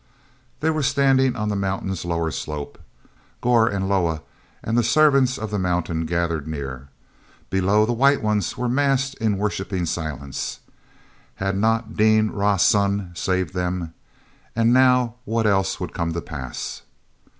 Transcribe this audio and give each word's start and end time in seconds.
They 0.61 0.71
were 0.71 0.81
standing 0.81 1.35
on 1.35 1.49
the 1.49 1.55
mountain's 1.55 2.05
lower 2.05 2.31
slope, 2.31 2.79
Gor 3.39 3.67
and 3.67 3.87
Leah 3.87 4.23
and 4.63 4.75
the 4.75 4.81
servants 4.81 5.37
of 5.37 5.51
the 5.51 5.59
mountain 5.59 6.07
gathered 6.07 6.47
near. 6.47 6.87
Below, 7.51 7.85
the 7.85 7.93
White 7.93 8.23
Ones 8.23 8.57
were 8.57 8.67
massed 8.67 9.13
in 9.19 9.37
worshiping 9.37 9.85
silence. 9.85 10.61
Had 11.35 11.55
not 11.55 11.95
Dean 11.97 12.31
Rah 12.31 12.57
Sun 12.57 13.11
saved 13.13 13.53
them? 13.53 13.93
And 14.55 14.73
now 14.73 15.17
what 15.23 15.45
else 15.45 15.79
would 15.79 15.93
come 15.93 16.13
to 16.13 16.21
pass? 16.21 16.81